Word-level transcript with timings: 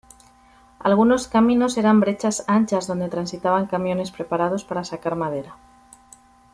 Algunos 0.79 1.27
caminos 1.27 1.77
eran 1.77 1.99
brechas 1.99 2.43
anchas 2.47 2.87
donde 2.87 3.07
transitaban 3.07 3.67
camiones 3.67 4.09
preparados 4.09 4.63
para 4.65 4.83
sacar 4.83 5.15
madera. 5.15 5.55